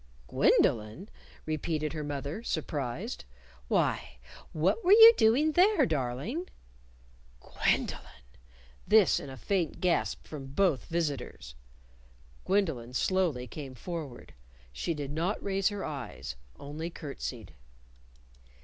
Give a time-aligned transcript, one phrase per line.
[0.27, 1.09] "Gwendolyn?"
[1.45, 3.23] repeated her mother, surprised.
[3.67, 4.17] "Why,
[4.51, 6.49] what were you doing there, darling?"
[7.39, 8.23] "Gwendolyn!"
[8.87, 11.53] this in a faint gasp from both visitors.
[12.45, 14.33] Gwendolyn came slowly forward.
[14.73, 17.53] She did not raise her eyes; only curtsied.